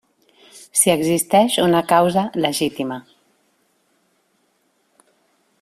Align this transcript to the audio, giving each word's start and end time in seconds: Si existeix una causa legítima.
Si 0.79 0.89
existeix 0.93 1.57
una 1.65 1.83
causa 1.93 2.23
legítima. 2.47 2.99